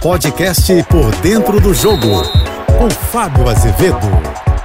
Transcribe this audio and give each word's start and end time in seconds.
Podcast 0.00 0.82
Por 0.84 1.14
Dentro 1.16 1.60
do 1.60 1.74
Jogo, 1.74 2.22
com 2.78 2.88
Fábio 2.88 3.46
Azevedo. 3.46 3.98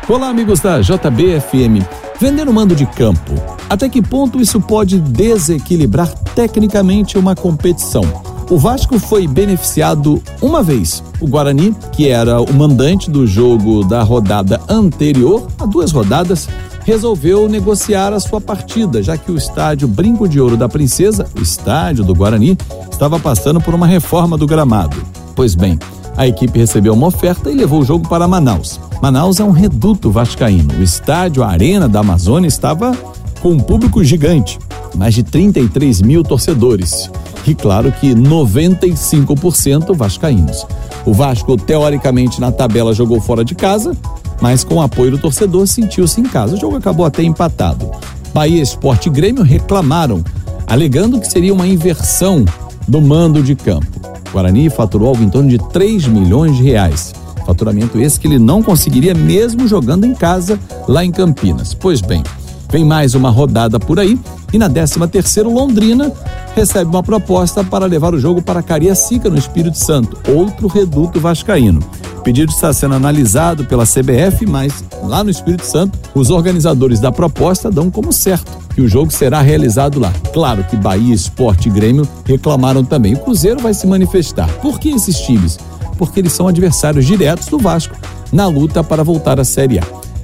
Olá, 0.07 0.29
amigos 0.29 0.61
da 0.61 0.79
JBFM. 0.79 1.85
Vender 2.17 2.47
o 2.47 2.53
mando 2.53 2.73
de 2.73 2.85
campo. 2.85 3.33
Até 3.69 3.89
que 3.89 4.01
ponto 4.01 4.39
isso 4.39 4.61
pode 4.61 4.97
desequilibrar 4.97 6.07
tecnicamente 6.33 7.17
uma 7.17 7.35
competição? 7.35 8.03
O 8.49 8.57
Vasco 8.57 8.97
foi 8.97 9.27
beneficiado 9.27 10.23
uma 10.41 10.63
vez. 10.63 11.03
O 11.19 11.27
Guarani, 11.27 11.75
que 11.91 12.07
era 12.07 12.39
o 12.39 12.53
mandante 12.53 13.11
do 13.11 13.27
jogo 13.27 13.83
da 13.83 14.03
rodada 14.03 14.61
anterior, 14.69 15.49
a 15.59 15.65
duas 15.65 15.91
rodadas, 15.91 16.47
resolveu 16.85 17.49
negociar 17.49 18.13
a 18.13 18.21
sua 18.21 18.39
partida, 18.39 19.03
já 19.03 19.17
que 19.17 19.33
o 19.33 19.37
estádio 19.37 19.85
Brinco 19.85 20.29
de 20.29 20.39
Ouro 20.39 20.55
da 20.55 20.69
Princesa, 20.69 21.27
o 21.37 21.41
estádio 21.41 22.05
do 22.05 22.15
Guarani, 22.15 22.57
estava 22.89 23.19
passando 23.19 23.59
por 23.59 23.75
uma 23.75 23.85
reforma 23.85 24.37
do 24.37 24.47
gramado. 24.47 25.24
Pois 25.35 25.53
bem, 25.53 25.77
a 26.15 26.25
equipe 26.25 26.57
recebeu 26.57 26.93
uma 26.93 27.07
oferta 27.07 27.51
e 27.51 27.55
levou 27.55 27.81
o 27.81 27.85
jogo 27.85 28.07
para 28.07 28.27
Manaus. 28.27 28.79
Manaus 29.01 29.39
é 29.39 29.43
um 29.43 29.51
reduto 29.51 30.09
vascaíno. 30.09 30.73
O 30.79 30.81
estádio 30.81 31.43
a 31.43 31.49
Arena 31.49 31.89
da 31.89 31.99
Amazônia 31.99 32.47
estava 32.47 32.97
com 33.41 33.51
um 33.51 33.59
público 33.59 34.03
gigante, 34.03 34.57
mais 34.95 35.13
de 35.13 35.23
33 35.23 36.01
mil 36.01 36.23
torcedores. 36.23 37.11
E 37.45 37.53
claro 37.53 37.91
que 37.91 38.15
95% 38.15 39.95
vascaínos. 39.95 40.65
O 41.05 41.13
Vasco, 41.13 41.55
teoricamente, 41.57 42.41
na 42.41 42.51
tabela 42.51 42.93
jogou 42.93 43.21
fora 43.21 43.45
de 43.45 43.53
casa, 43.53 43.95
mas 44.41 44.63
com 44.63 44.75
o 44.75 44.81
apoio 44.81 45.11
do 45.11 45.17
torcedor 45.19 45.67
sentiu-se 45.67 46.19
em 46.19 46.23
casa. 46.23 46.55
O 46.55 46.59
jogo 46.59 46.77
acabou 46.77 47.05
até 47.05 47.21
empatado. 47.21 47.91
Bahia 48.33 48.63
Esporte 48.63 49.09
e 49.09 49.11
Grêmio 49.11 49.43
reclamaram, 49.43 50.23
alegando 50.65 51.19
que 51.19 51.27
seria 51.27 51.53
uma 51.53 51.67
inversão 51.67 52.45
do 52.87 53.01
mando 53.01 53.43
de 53.43 53.53
campo. 53.53 54.14
Guarani 54.35 54.69
faturou 54.69 55.07
algo 55.07 55.23
em 55.23 55.29
torno 55.29 55.47
de 55.47 55.57
3 55.57 56.07
milhões 56.07 56.57
de 56.57 56.63
reais. 56.63 57.13
Faturamento 57.45 57.97
esse 58.01 58.19
que 58.19 58.27
ele 58.27 58.37
não 58.37 58.61
conseguiria 58.61 59.13
mesmo 59.13 59.65
jogando 59.65 60.03
em 60.03 60.13
casa 60.13 60.59
lá 60.89 61.05
em 61.05 61.11
Campinas. 61.11 61.73
Pois 61.73 62.01
bem, 62.01 62.21
vem 62.69 62.83
mais 62.83 63.15
uma 63.15 63.29
rodada 63.29 63.79
por 63.79 63.97
aí 63.97 64.19
e 64.53 64.57
na 64.57 64.69
13 64.69 65.07
terceira 65.07 65.49
Londrina 65.49 66.11
recebe 66.55 66.89
uma 66.89 67.03
proposta 67.03 67.63
para 67.63 67.85
levar 67.85 68.13
o 68.13 68.19
jogo 68.19 68.41
para 68.41 68.63
Cariacica 68.63 69.29
no 69.29 69.37
Espírito 69.37 69.77
Santo, 69.77 70.17
outro 70.31 70.67
reduto 70.67 71.19
vascaíno. 71.19 71.79
O 72.17 72.21
pedido 72.21 72.51
está 72.51 72.73
sendo 72.73 72.95
analisado 72.95 73.65
pela 73.65 73.85
CBF, 73.85 74.45
mas 74.47 74.83
lá 75.03 75.23
no 75.23 75.29
Espírito 75.29 75.65
Santo, 75.65 75.99
os 76.15 76.29
organizadores 76.29 76.99
da 76.99 77.11
proposta 77.11 77.69
dão 77.69 77.91
como 77.91 78.11
certo 78.11 78.51
que 78.73 78.81
o 78.81 78.87
jogo 78.87 79.11
será 79.11 79.41
realizado 79.41 79.99
lá. 79.99 80.11
Claro 80.33 80.63
que 80.63 80.75
Bahia, 80.75 81.13
Esporte 81.13 81.69
e 81.69 81.71
Grêmio 81.71 82.07
reclamaram 82.25 82.83
também. 82.83 83.13
O 83.13 83.19
Cruzeiro 83.19 83.61
vai 83.61 83.73
se 83.73 83.87
manifestar. 83.87 84.49
Por 84.61 84.79
que 84.79 84.89
esses 84.89 85.19
times? 85.19 85.57
Porque 85.97 86.19
eles 86.19 86.33
são 86.33 86.47
adversários 86.47 87.05
diretos 87.05 87.47
do 87.47 87.57
Vasco 87.57 87.95
na 88.31 88.47
luta 88.47 88.83
para 88.83 89.03
voltar 89.03 89.39
à 89.39 89.45
Série 89.45 89.79
A. 89.79 89.83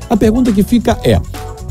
A 0.10 0.18
pergunta 0.18 0.52
que 0.52 0.64
fica 0.64 1.00
é: 1.04 1.22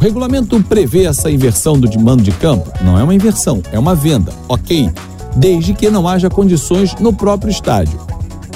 o 0.00 0.02
regulamento 0.02 0.58
prevê 0.62 1.04
essa 1.04 1.30
inversão 1.30 1.78
do 1.78 2.00
mando 2.00 2.22
de 2.22 2.32
campo? 2.32 2.72
Não 2.82 2.98
é 2.98 3.04
uma 3.04 3.14
inversão, 3.14 3.62
é 3.70 3.78
uma 3.78 3.94
venda, 3.94 4.32
ok? 4.48 4.90
Desde 5.36 5.74
que 5.74 5.90
não 5.90 6.08
haja 6.08 6.30
condições 6.30 6.94
no 6.98 7.12
próprio 7.12 7.50
estádio. 7.50 8.00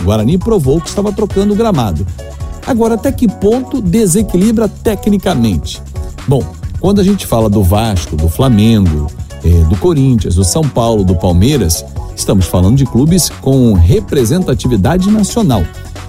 O 0.00 0.04
Guarani 0.04 0.38
provou 0.38 0.80
que 0.80 0.88
estava 0.88 1.12
trocando 1.12 1.52
o 1.52 1.56
gramado. 1.56 2.06
Agora, 2.66 2.94
até 2.94 3.12
que 3.12 3.28
ponto 3.28 3.82
desequilibra 3.82 4.68
tecnicamente? 4.68 5.82
Bom, 6.26 6.42
quando 6.80 7.02
a 7.02 7.04
gente 7.04 7.26
fala 7.26 7.50
do 7.50 7.62
Vasco, 7.62 8.16
do 8.16 8.30
Flamengo, 8.30 9.06
eh, 9.44 9.64
do 9.68 9.76
Corinthians, 9.76 10.36
do 10.36 10.44
São 10.44 10.66
Paulo, 10.66 11.04
do 11.04 11.14
Palmeiras, 11.14 11.84
estamos 12.16 12.46
falando 12.46 12.78
de 12.78 12.86
clubes 12.86 13.28
com 13.28 13.74
representatividade 13.74 15.10
nacional. 15.10 15.62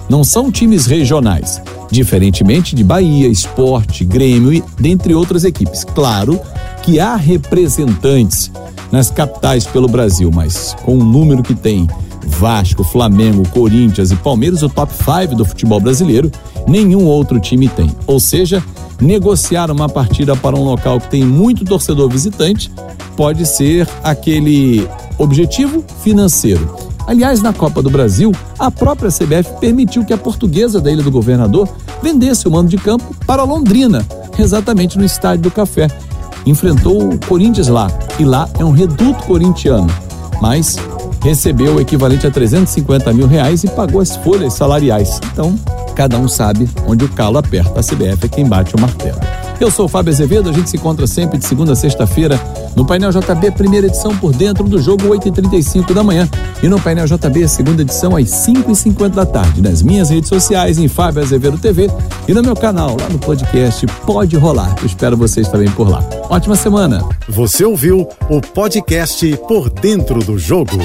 Não 0.08 0.24
são 0.24 0.50
times 0.50 0.86
regionais 0.86 1.60
diferentemente 1.90 2.74
de 2.74 2.82
Bahia, 2.82 3.28
Esporte, 3.28 4.04
Grêmio 4.04 4.52
e 4.52 4.62
dentre 4.78 5.14
outras 5.14 5.44
equipes. 5.44 5.84
Claro 5.84 6.40
que 6.82 7.00
há 7.00 7.16
representantes 7.16 8.50
nas 8.90 9.10
capitais 9.10 9.66
pelo 9.66 9.88
Brasil, 9.88 10.30
mas 10.32 10.74
com 10.84 10.96
o 10.96 11.04
número 11.04 11.42
que 11.42 11.54
tem 11.54 11.86
Vasco, 12.26 12.84
Flamengo, 12.84 13.48
Corinthians 13.50 14.10
e 14.10 14.16
Palmeiras, 14.16 14.62
o 14.62 14.68
top 14.68 14.92
5 14.92 15.34
do 15.34 15.44
futebol 15.44 15.80
brasileiro, 15.80 16.30
nenhum 16.66 17.04
outro 17.04 17.40
time 17.40 17.68
tem. 17.68 17.90
Ou 18.06 18.18
seja, 18.18 18.62
negociar 19.00 19.70
uma 19.70 19.88
partida 19.88 20.36
para 20.36 20.56
um 20.56 20.64
local 20.64 21.00
que 21.00 21.10
tem 21.10 21.24
muito 21.24 21.64
torcedor 21.64 22.08
visitante 22.08 22.70
pode 23.16 23.46
ser 23.46 23.88
aquele 24.02 24.86
objetivo 25.18 25.84
financeiro 26.02 26.85
Aliás, 27.06 27.40
na 27.40 27.52
Copa 27.52 27.80
do 27.80 27.88
Brasil, 27.88 28.32
a 28.58 28.70
própria 28.70 29.10
CBF 29.10 29.60
permitiu 29.60 30.04
que 30.04 30.12
a 30.12 30.18
portuguesa 30.18 30.80
da 30.80 30.90
Ilha 30.90 31.04
do 31.04 31.10
Governador 31.10 31.68
vendesse 32.02 32.48
o 32.48 32.50
mando 32.50 32.68
de 32.68 32.76
campo 32.76 33.14
para 33.24 33.44
Londrina, 33.44 34.04
exatamente 34.36 34.98
no 34.98 35.04
Estádio 35.04 35.44
do 35.44 35.50
Café. 35.50 35.88
Enfrentou 36.44 37.10
o 37.10 37.18
Corinthians 37.26 37.68
lá, 37.68 37.88
e 38.18 38.24
lá 38.24 38.48
é 38.58 38.64
um 38.64 38.72
reduto 38.72 39.22
corintiano, 39.24 39.88
mas 40.40 40.76
recebeu 41.22 41.76
o 41.76 41.80
equivalente 41.80 42.26
a 42.26 42.30
350 42.30 43.12
mil 43.12 43.26
reais 43.26 43.62
e 43.62 43.68
pagou 43.68 44.00
as 44.00 44.16
folhas 44.16 44.54
salariais. 44.54 45.20
Então, 45.32 45.56
cada 45.94 46.18
um 46.18 46.28
sabe 46.28 46.68
onde 46.86 47.04
o 47.04 47.08
calo 47.08 47.38
aperta. 47.38 47.80
A 47.80 47.82
CBF 47.82 48.26
é 48.26 48.28
quem 48.28 48.46
bate 48.46 48.74
o 48.74 48.80
martelo. 48.80 49.18
Eu 49.58 49.70
sou 49.70 49.86
o 49.86 49.88
Fábio 49.88 50.12
Azevedo, 50.12 50.50
a 50.50 50.52
gente 50.52 50.68
se 50.68 50.76
encontra 50.76 51.06
sempre 51.06 51.38
de 51.38 51.46
segunda 51.46 51.72
a 51.72 51.76
sexta-feira 51.76 52.38
no 52.76 52.84
painel 52.84 53.10
JB, 53.10 53.52
primeira 53.52 53.86
edição 53.86 54.14
por 54.18 54.34
dentro 54.34 54.64
do 54.64 54.78
jogo 54.78 55.08
8h35 55.08 55.94
da 55.94 56.04
manhã. 56.04 56.28
E 56.62 56.68
no 56.68 56.78
painel 56.78 57.06
JB, 57.06 57.48
segunda 57.48 57.80
edição 57.80 58.14
às 58.14 58.26
5h50 58.26 59.08
da 59.08 59.24
tarde. 59.24 59.62
Nas 59.62 59.80
minhas 59.80 60.10
redes 60.10 60.28
sociais, 60.28 60.78
em 60.78 60.86
Fábio 60.86 61.22
Azevedo 61.22 61.56
TV 61.56 61.90
e 62.28 62.34
no 62.34 62.42
meu 62.42 62.54
canal, 62.54 62.94
lá 63.00 63.08
no 63.08 63.18
podcast 63.18 63.86
Pode 64.04 64.36
Rolar. 64.36 64.76
Eu 64.80 64.86
espero 64.86 65.16
vocês 65.16 65.48
também 65.48 65.70
por 65.70 65.88
lá. 65.88 66.04
Ótima 66.28 66.54
semana. 66.54 67.02
Você 67.26 67.64
ouviu 67.64 68.06
o 68.28 68.40
podcast 68.42 69.26
Por 69.48 69.70
Dentro 69.70 70.18
do 70.18 70.38
Jogo. 70.38 70.76